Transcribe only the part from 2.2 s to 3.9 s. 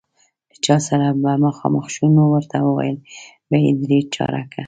ورته ویل به یې